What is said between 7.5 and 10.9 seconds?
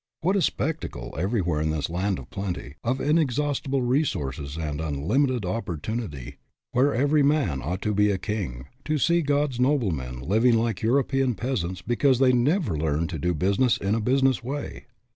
ought to be a king, to see God's noblemen living like